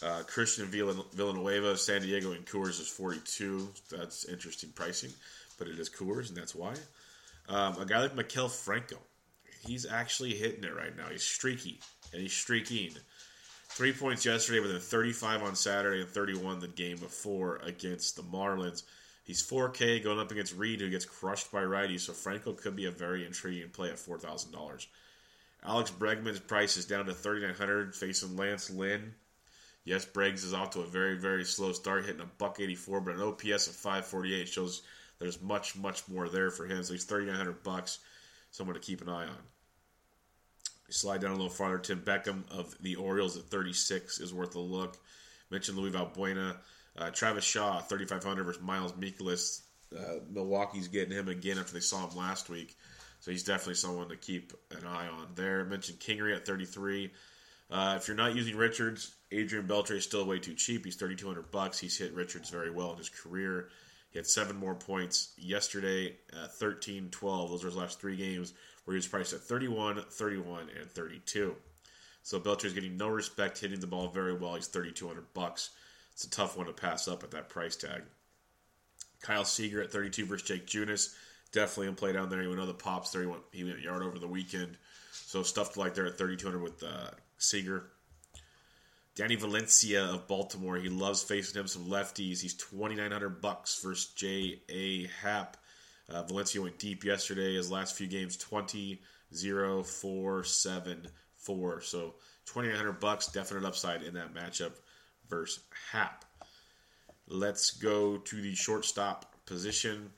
[0.02, 3.68] Uh, Christian Villanueva, San Diego, and Coors is 42.
[3.90, 5.10] That's interesting pricing,
[5.58, 6.74] but it is Coors, and that's why.
[7.48, 8.96] Um, a guy like Maikel Franco,
[9.66, 11.08] he's actually hitting it right now.
[11.10, 11.80] He's streaky,
[12.12, 12.92] and he's streaking.
[13.68, 18.22] Three points yesterday, with a 35 on Saturday and 31 the game before against the
[18.22, 18.82] Marlins.
[19.24, 22.86] He's 4K going up against Reed, who gets crushed by righties, so Franco could be
[22.86, 24.86] a very intriguing play at $4,000.
[25.64, 29.14] Alex Bregman's price is down to 3900 facing Lance Lynn.
[29.84, 33.14] Yes, Briggs is off to a very, very slow start, hitting a buck 84, but
[33.14, 34.82] an OPS of 548 shows
[35.18, 36.82] there's much, much more there for him.
[36.82, 38.00] So he's 3900 bucks,
[38.50, 39.38] someone to keep an eye on.
[40.88, 41.78] You slide down a little farther.
[41.78, 44.98] Tim Beckham of the Orioles at 36 is worth a look.
[45.50, 46.56] Mentioned Luis Valbuena.
[46.96, 49.62] Uh, Travis Shaw, 3,500 versus Miles Mikolas.
[49.96, 52.76] Uh, Milwaukee's getting him again after they saw him last week.
[53.20, 55.60] So he's definitely someone to keep an eye on there.
[55.60, 57.10] I mentioned Kingery at 33.
[57.70, 60.84] Uh, if you're not using Richards, Adrian Beltre is still way too cheap.
[60.84, 61.78] He's 3,200 bucks.
[61.78, 63.68] He's hit Richards very well in his career.
[64.10, 67.50] He had seven more points yesterday, uh, 13, 12.
[67.50, 68.52] Those are his last three games
[68.84, 71.54] where he was priced at 31, 31, and 32.
[72.22, 74.54] So Beltre is getting no respect, hitting the ball very well.
[74.54, 75.70] He's 3,200 bucks.
[76.12, 78.02] It's a tough one to pass up at that price tag.
[79.22, 81.14] Kyle Seager at 32 versus Jake Junis.
[81.52, 82.42] Definitely in play down there.
[82.42, 83.22] You know the pops there.
[83.22, 84.76] He went, he went yard over the weekend.
[85.12, 87.84] So stuff like there at 3,200 with uh, Seager.
[89.14, 90.76] Danny Valencia of Baltimore.
[90.76, 92.40] He loves facing him some lefties.
[92.40, 95.06] He's 2,900 bucks versus J.A.
[95.22, 95.56] Happ.
[96.08, 97.54] Uh, Valencia went deep yesterday.
[97.54, 99.00] His last few games 20,
[99.34, 101.80] 0, 4, 7, 4.
[101.82, 102.14] So
[102.46, 104.72] 2,900 bucks, definite upside in that matchup
[105.32, 106.26] versus Happ.
[107.26, 110.10] Let's go to the shortstop position.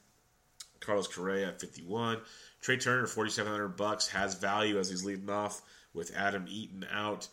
[0.80, 2.18] Carlos Correa at 51.
[2.60, 5.62] Trea Turner, 4,700 bucks, has value as he's leading off
[5.94, 7.28] with Adam Eaton out.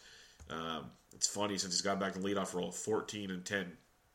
[0.49, 3.71] Um, it's funny since he's got back in the leadoff role, 14 and 10.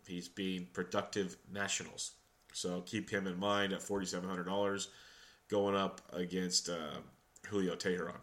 [0.07, 2.13] He's being productive nationals.
[2.53, 4.87] So keep him in mind at $4,700
[5.49, 6.99] going up against uh,
[7.49, 8.21] Julio Teheran.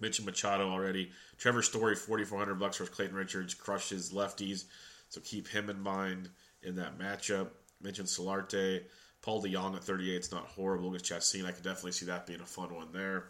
[0.00, 1.10] Mentioned Machado already.
[1.38, 4.64] Trevor Story, 4400 bucks for Clayton Richards, crushes lefties.
[5.08, 6.28] So keep him in mind
[6.62, 7.48] in that matchup.
[7.80, 8.82] Mentioned Solarte.
[9.22, 10.14] Paul DeJong at 38.
[10.14, 11.46] It's not horrible against Chacin.
[11.46, 13.24] I could definitely see that being a fun one there.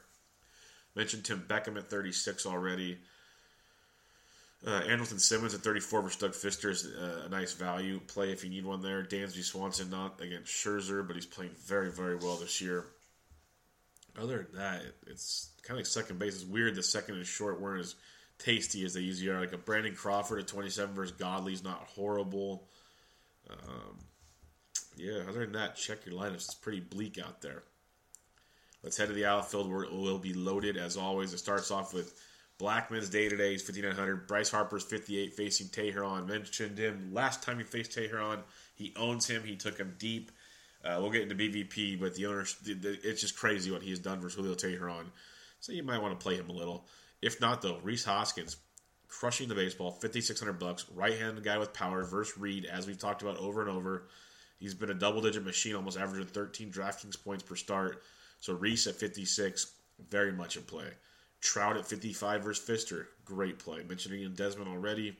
[0.95, 2.99] Mentioned Tim Beckham at 36 already.
[4.67, 8.43] Uh, Andrelton Simmons at 34 versus Doug Fister is uh, a nice value play if
[8.43, 9.05] you need one there.
[9.05, 12.87] Dansby Swanson not against Scherzer, but he's playing very, very well this year.
[14.21, 16.35] Other than that, it's kind of like second base.
[16.37, 17.95] It's weird the second and short weren't as
[18.39, 19.41] tasty as they usually are.
[19.41, 22.69] Like a Brandon Crawford at 27 versus Godley is not horrible.
[23.51, 23.99] Um,
[24.97, 26.35] yeah, other than that, check your lineups.
[26.35, 27.63] It's pretty bleak out there.
[28.83, 31.33] Let's head to the outfield where it will be loaded as always.
[31.33, 32.15] It starts off with
[32.59, 34.27] Blackmon's day today is 5,900.
[34.27, 36.27] Bryce Harper's 58 facing Teheran.
[36.27, 38.41] Mentioned him last time he faced Teheran.
[38.75, 39.45] He owns him.
[39.45, 40.33] He took him deep.
[40.85, 44.21] Uh, we'll get into BVP, but the owner, it's just crazy what he has done
[44.21, 45.07] for Julio Teheran.
[45.61, 46.87] So you might want to play him a little.
[47.21, 48.57] If not, though, Rhys Hoskins
[49.09, 53.39] crushing the baseball, 5600 bucks, right-handed guy with power versus Reed, as we've talked about
[53.39, 54.09] over and over.
[54.59, 58.03] He's been a double-digit machine, almost averaging 13 DraftKings points per start.
[58.41, 59.73] So Rhys at 56,
[60.09, 60.91] very much in play.
[61.41, 63.83] Trout at 55 versus Fister, great play.
[63.89, 65.17] Mentioning in Desmond already.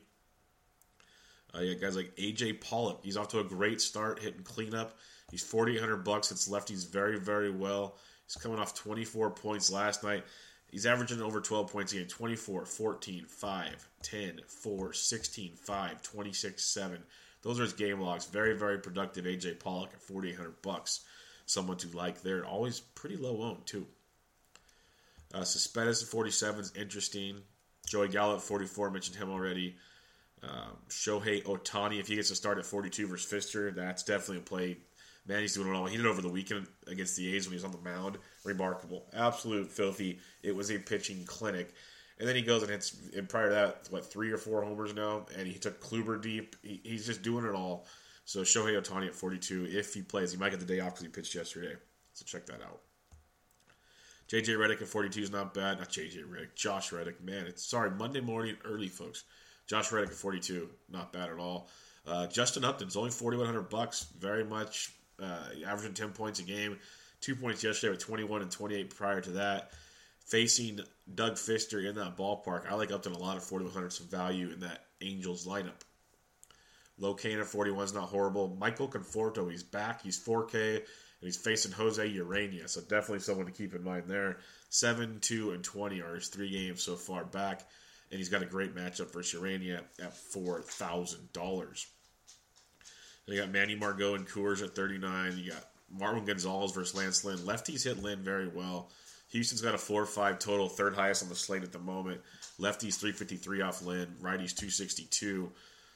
[1.55, 4.97] Uh, yeah, guys like AJ Pollock, he's off to a great start, hitting cleanup.
[5.31, 6.31] He's 4,800 bucks.
[6.31, 7.95] It's lefties very, very well.
[8.25, 10.23] He's coming off 24 points last night.
[10.71, 16.63] He's averaging over 12 points a game 24, 14, 5, 10, 4, 16, 5, 26,
[16.63, 17.03] 7.
[17.41, 18.25] Those are his game logs.
[18.25, 21.01] Very, very productive AJ Pollock at 4,800 bucks.
[21.45, 22.45] Someone to like there.
[22.45, 23.87] Always pretty low owned, too.
[25.33, 27.41] Uh, Cespedes at 47 is interesting.
[27.87, 29.75] Joey Gallo at 44, mentioned him already.
[30.43, 34.41] Um, Shohei Ohtani, if he gets a start at 42 versus Fister, that's definitely a
[34.41, 34.77] play.
[35.27, 35.85] Man, he's doing it all.
[35.85, 38.17] He did it over the weekend against the A's when he was on the mound.
[38.43, 39.05] Remarkable.
[39.13, 40.19] Absolute filthy.
[40.41, 41.73] It was a pitching clinic.
[42.19, 44.93] And then he goes and hits, and prior to that, what, three or four homers
[44.93, 45.25] now?
[45.37, 46.55] And he took Kluber deep.
[46.63, 47.85] He, he's just doing it all.
[48.25, 51.01] So Shohei Ohtani at 42, if he plays, he might get the day off because
[51.03, 51.75] he pitched yesterday.
[52.13, 52.81] So check that out.
[54.29, 55.79] JJ Redick at 42 is not bad.
[55.79, 57.23] Not JJ Redick, Josh Reddick.
[57.23, 59.23] Man, it's sorry, Monday morning early, folks.
[59.69, 61.69] Josh Reddick at 42, not bad at all.
[62.05, 66.79] Uh, Justin Upton's only 4,100 bucks, very much uh, averaging 10 points a game.
[67.21, 69.71] Two points yesterday with 21 and 28 prior to that.
[70.25, 70.79] Facing
[71.13, 74.59] Doug Fister in that ballpark, I like Upton a lot of 4,100 some value in
[74.61, 75.81] that Angels lineup.
[76.97, 78.57] Low Kane at 41 is not horrible.
[78.59, 80.01] Michael Conforto, he's back.
[80.01, 80.83] He's 4K, and
[81.21, 84.39] he's facing Jose Urena, so definitely someone to keep in mind there.
[84.69, 87.67] 7, 2, and 20 are his three games so far back,
[88.11, 91.85] and he's got a great matchup versus Urena at $4,000.
[93.27, 95.37] You got Manny Margot and Coors at 39.
[95.37, 97.37] You got Marwin Gonzalez versus Lance Lynn.
[97.37, 98.89] Lefties hit Lynn very well.
[99.29, 102.21] Houston's got a 4 5 total, third highest on the slate at the moment.
[102.59, 105.51] Lefties 353 off Lynn, righties 262.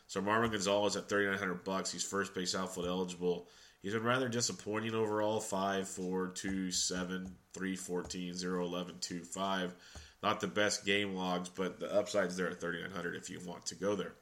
[0.05, 1.91] So Marwin Gonzalez at 3900 bucks.
[1.91, 3.47] He's first base outfield eligible.
[3.81, 9.75] He's been rather disappointing overall 5 4 2 7 3 14 0 11 2 5.
[10.23, 13.75] Not the best game logs, but the upside's there at 3900 if you want to
[13.75, 14.13] go there.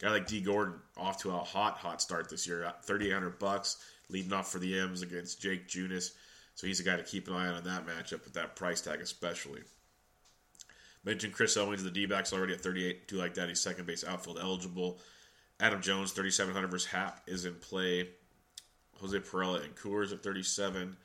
[0.00, 2.72] Guy like Dee Gordon off to a hot, hot start this year.
[2.84, 3.76] 3800 bucks,
[4.08, 6.10] leading off for the M's against Jake Junis.
[6.56, 8.80] So he's a guy to keep an eye on in that matchup with that price
[8.80, 9.60] tag, especially.
[11.04, 13.06] Mentioned Chris Owings, the D backs already at 38.
[13.06, 13.48] Do like that.
[13.48, 14.98] He's second base outfield eligible.
[15.60, 18.08] Adam Jones, 3,700 versus Happ is in play.
[19.00, 20.96] Jose Pirela and Coors at 37.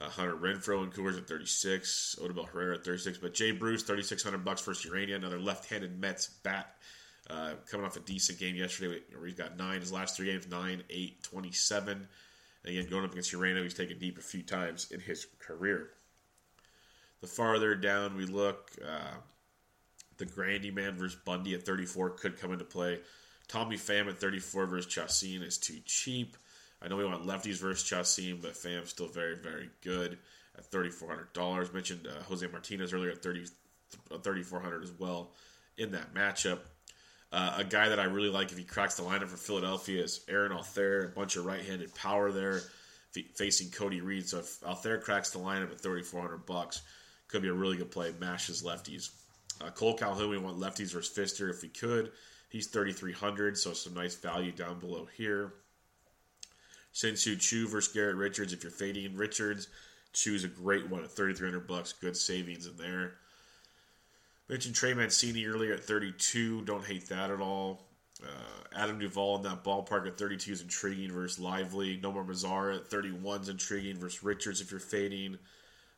[0.00, 2.16] Uh, Hunter Renfroe and Coors at 36.
[2.20, 3.18] Odubel Herrera at 36.
[3.18, 5.16] But Jay Bruce, 3,600 bucks versus Urena.
[5.16, 6.74] Another left-handed Mets bat.
[7.30, 9.80] Uh, coming off a decent game yesterday where he's got nine.
[9.80, 12.08] His last three games, 9, 8, 27.
[12.64, 15.90] And again, going up against Urena, he's taken deep a few times in his career.
[17.20, 19.14] The farther down we look, uh,
[20.18, 23.00] the Grandy man versus Bundy at 34 could come into play.
[23.48, 26.36] Tommy Pham at 34 versus Chacin is too cheap.
[26.84, 30.18] I know we want lefties versus Chacin, but Pham's still very, very good
[30.56, 31.72] at $3,400.
[31.72, 33.46] Mentioned uh, Jose Martinez earlier at 30,
[34.12, 35.32] uh, 3400 as well
[35.78, 36.58] in that matchup.
[37.32, 40.20] Uh, a guy that I really like if he cracks the lineup for Philadelphia is
[40.28, 42.60] Aaron Altherr, a bunch of right-handed power there,
[43.34, 44.28] facing Cody Reed.
[44.28, 46.82] So if Altherr cracks the lineup at 3,400 bucks,
[47.28, 48.12] could be a really good play.
[48.20, 49.10] Mashes lefties.
[49.60, 52.12] Uh, Cole Calhoun, we want lefties versus Fister if we could.
[52.50, 55.54] He's 3,300, so some nice value down below here.
[56.94, 58.52] Shin-Soo Choo versus Garrett Richards.
[58.52, 59.68] If you're fading Richards,
[60.12, 61.92] Choo's a great one at 3,300 bucks.
[61.92, 63.14] Good savings in there.
[64.48, 66.62] Mentioned Trey Mancini earlier at 32.
[66.62, 67.88] Don't hate that at all.
[68.22, 68.28] Uh,
[68.76, 71.98] Adam Duvall in that ballpark at 32 is intriguing versus Lively.
[72.00, 75.36] Nomar Mazara at 31 is intriguing versus Richards if you're fading.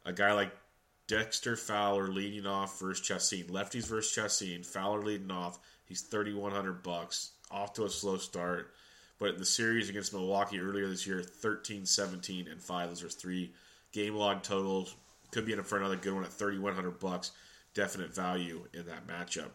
[0.06, 0.52] A guy like
[1.08, 3.48] Dexter Fowler leading off versus Chacin.
[3.48, 4.64] Lefties versus Chacin.
[4.64, 5.58] Fowler leading off.
[5.84, 7.32] He's 3100 bucks.
[7.50, 8.72] Off to a slow start.
[9.18, 12.88] But in the series against Milwaukee earlier this year, 13, 17, and 5.
[12.88, 13.52] Those are three
[13.92, 14.94] game log totals.
[15.32, 17.32] Could be in for another good one at 3100 bucks.
[17.74, 19.50] Definite value in that matchup.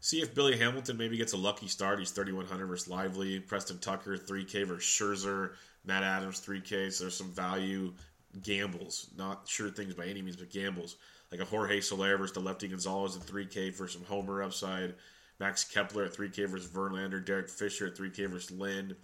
[0.00, 1.98] See if Billy Hamilton maybe gets a lucky start.
[1.98, 3.40] He's 3,100 versus Lively.
[3.40, 5.54] Preston Tucker, 3K versus Scherzer.
[5.84, 6.92] Matt Adams, 3K.
[6.92, 7.94] So there's some value
[8.42, 9.10] gambles.
[9.16, 10.96] Not sure things by any means, but gambles.
[11.32, 14.94] Like a Jorge Soler versus the lefty Gonzalez at 3K for some homer upside.
[15.40, 17.24] Max Kepler at 3K versus Verlander.
[17.24, 18.96] Derek Fisher at 3K versus Lynn.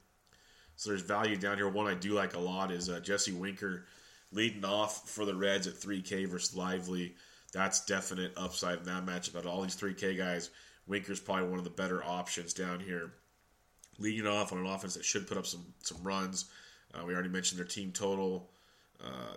[0.76, 1.68] So there's value down here.
[1.68, 3.84] One I do like a lot is uh, Jesse Winker
[4.32, 7.14] leading off for the Reds at 3K versus Lively.
[7.52, 9.36] That's definite upside in that matchup.
[9.36, 10.50] Out all these 3K guys,
[10.86, 13.12] Winker's probably one of the better options down here.
[13.98, 16.46] Leading off on an offense that should put up some some runs.
[16.92, 18.50] Uh, we already mentioned their team total.
[19.02, 19.36] Uh?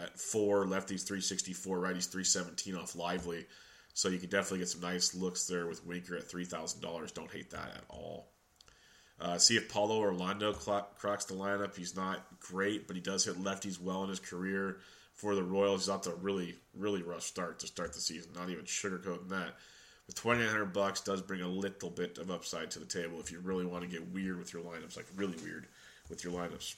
[0.00, 3.46] At four, lefties 364, righties 317 off Lively.
[3.94, 7.14] So you can definitely get some nice looks there with Winker at $3,000.
[7.14, 8.28] Don't hate that at all.
[9.20, 11.76] Uh, see if Paulo Orlando cracks the lineup.
[11.76, 14.78] He's not great, but he does hit lefties well in his career
[15.14, 15.82] for the Royals.
[15.82, 18.32] He's off to a really, really rough start to start the season.
[18.34, 19.54] Not even sugarcoating that.
[20.06, 23.20] With twenty nine hundred bucks, does bring a little bit of upside to the table
[23.20, 25.66] if you really want to get weird with your lineups, like really weird
[26.10, 26.74] with your lineups.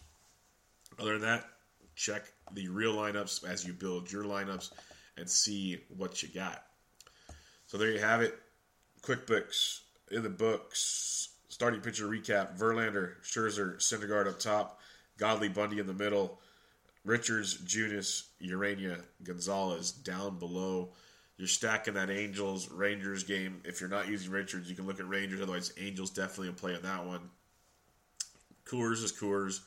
[1.00, 1.48] Other than that,
[1.96, 4.70] check the real lineups as you build your lineups
[5.16, 6.65] and see what you got.
[7.66, 8.38] So there you have it.
[9.02, 11.30] QuickBooks in the books.
[11.48, 14.80] Starting pitcher recap: Verlander, Scherzer, Syndergaard up top,
[15.16, 16.40] Godley, Bundy in the middle,
[17.04, 20.90] Richards, Junis, Urena, Gonzalez down below.
[21.38, 23.60] You're stacking that Angels Rangers game.
[23.64, 25.40] If you're not using Richards, you can look at Rangers.
[25.40, 27.30] Otherwise, Angels definitely a play on that one.
[28.64, 29.60] Coors is Coors.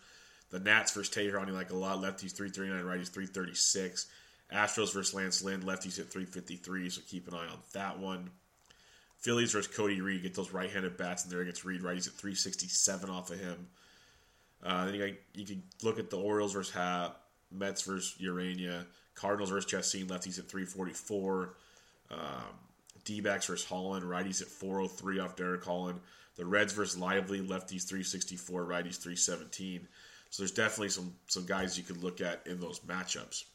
[0.49, 1.99] The Nats versus Teheran, you like a lot.
[1.99, 4.07] Lefties 339, righties 336.
[4.53, 8.31] Astros versus Lance Lynn, lefties at 353, so keep an eye on that one.
[9.17, 13.09] Phillies versus Cody Reed, get those right-handed bats in there against Reed, righties at 367
[13.09, 13.67] off of him.
[14.63, 17.19] Uh, then you, you can look at the Orioles versus Happ,
[17.51, 18.85] Mets versus Urena,
[19.15, 21.55] Cardinals versus Chacin, lefties at 344.
[22.11, 22.19] Um,
[23.03, 25.99] D-backs versus Holland, righties at 403 off Derek Holland.
[26.35, 29.87] The Reds versus Lively, lefties 364, righties 317.
[30.29, 33.45] So there's definitely some some guys you could look at in those matchups.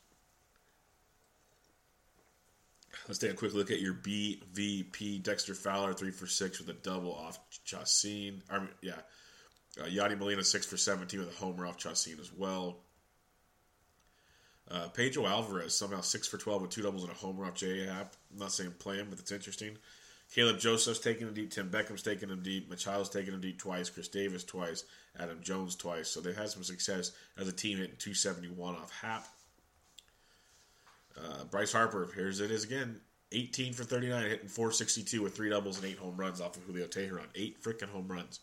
[3.08, 5.22] Let's take a quick look at your BVP.
[5.22, 8.42] Dexter Fowler, three for six with a double off Chacin.
[8.50, 9.00] I mean, yeah.
[9.80, 12.78] Uh, Molina, six for 17 with a homer off Chacin as well.
[14.70, 17.88] Uh, Pedro Alvarez, somehow six for 12 with two doubles and a homer off J.
[17.88, 19.76] I'm not saying play him, but it's interesting.
[20.34, 21.50] Caleb Joseph's taking him deep.
[21.50, 22.70] Tim Beckham's taking him deep.
[22.70, 23.90] Machado's taking him deep twice.
[23.90, 24.84] Chris Davis twice.
[25.18, 26.08] Adam Jones twice.
[26.08, 29.26] So they've had some success as a team hitting 271 off Happ.
[31.18, 33.00] Uh, Bryce Harper, here's it is again.
[33.32, 36.86] 18 for 39, hitting 462 with three doubles and eight home runs off of Julio
[36.86, 37.26] Teheran.
[37.34, 38.40] Eight freaking home runs.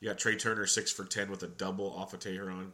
[0.00, 2.70] You got Trea Turner, 6 for 10 with a double off of Teheran.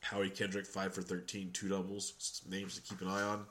[0.00, 2.42] Howie Kendrick, 5 for 13, two doubles.
[2.48, 3.46] Names to keep an eye on.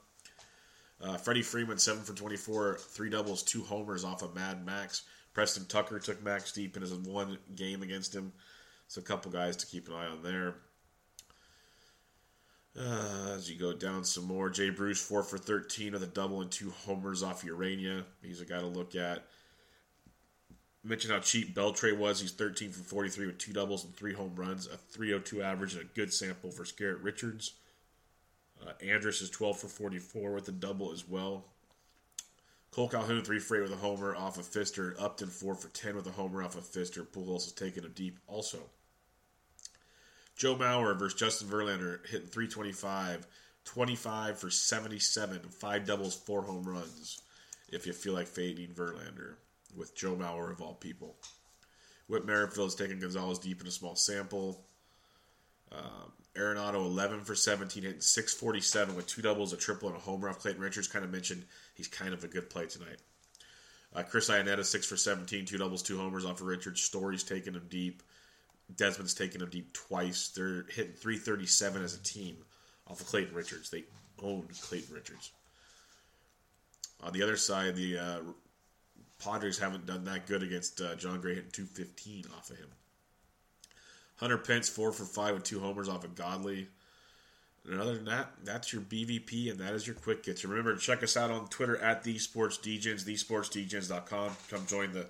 [1.02, 5.04] Uh, Freddie Freeman, 7 for 24, three doubles, two homers off of Mad Max.
[5.34, 8.34] Preston Tucker took Max deep in his one game against him.
[8.88, 10.56] So a couple guys to keep an eye on there.
[12.80, 16.42] Uh, as you go down some more, Jay Bruce four for thirteen with a double
[16.42, 18.06] and two homers off Urena.
[18.22, 19.26] He's a guy to look at.
[20.84, 22.22] Mention how cheap Beltre was.
[22.22, 25.44] He's thirteen for forty-three with two doubles and three home runs, a three hundred two
[25.44, 27.54] average, and a good sample for Garrett Richards.
[28.66, 31.44] Uh, Andrus is twelve for forty-four with a double as well.
[32.72, 34.96] Cole Calhoun three for eight with a homer off of Fister.
[34.98, 37.06] Upton four for ten with a homer off of Fister.
[37.06, 38.60] Pujols has taken a deep also.
[40.42, 43.28] Joe Mauer versus Justin Verlander hitting 325,
[43.64, 47.22] 25 for 77, five doubles, four home runs.
[47.70, 49.36] If you feel like fading Verlander
[49.78, 51.16] with Joe Mauer of all people.
[52.08, 54.66] Whit Merrifield is taking Gonzalez deep in a small sample.
[55.72, 60.28] Um, Arenado 11 for 17, hitting 647 with two doubles, a triple, and a homer
[60.28, 60.88] off Clayton Richards.
[60.88, 62.98] Kind of mentioned he's kind of a good play tonight.
[63.94, 66.82] Uh, Chris Iannetta 6 for 17, two doubles, two homers off of Richards.
[66.82, 68.02] Story's taking him deep.
[68.78, 70.30] Desmond's taken him deep twice.
[70.30, 72.38] They're hitting 337 as a team
[72.88, 73.70] off of Clayton Richards.
[73.70, 73.84] They
[74.22, 75.32] own Clayton Richards.
[77.04, 78.20] On the other side, the uh,
[79.24, 82.68] Padres haven't done that good against uh, Jon Gray, hitting 215 off of him.
[84.18, 86.68] Hunter Pence, 4 for 5 with two homers off of Godley.
[87.68, 90.44] And other than that, that's your BVP and that is your quick hits.
[90.46, 94.32] Remember to check us out on Twitter at the Sports Degens, thesportsdegens.com.
[94.50, 95.08] Come join the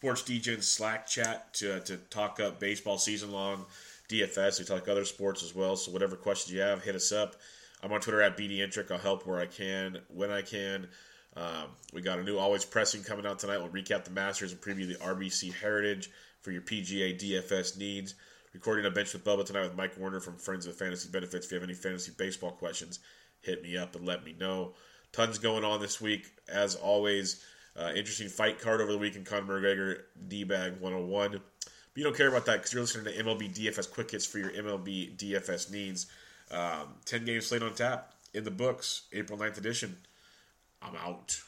[0.00, 3.66] Sports Degens Slack chat to, to talk up baseball season long,
[4.08, 4.58] DFS.
[4.58, 5.76] We talk other sports as well.
[5.76, 7.36] So whatever questions you have, hit us up.
[7.82, 8.90] I'm on Twitter at BDintric.
[8.90, 10.88] I'll help where I can, when I can.
[11.36, 13.58] Um, we got a new Always Pressing coming out tonight.
[13.58, 18.14] We'll recap the Masters and preview the RBC Heritage for your PGA DFS needs.
[18.54, 21.44] Recording a bench with Bubba tonight with Mike Warner from Friends with Fantasy Benefits.
[21.44, 23.00] If you have any fantasy baseball questions,
[23.42, 24.72] hit me up and let me know.
[25.12, 26.24] Tons going on this week.
[26.48, 27.44] As always,
[27.76, 29.26] uh, interesting fight card over the weekend.
[29.26, 31.32] Conor McGregor, D-Bag 101.
[31.32, 31.40] But
[31.94, 34.50] you don't care about that because you're listening to MLB DFS Quick Hits for your
[34.50, 36.06] MLB DFS needs.
[36.50, 39.96] Um, 10 games slate on tap in the books, April 9th edition.
[40.82, 41.40] I'm out.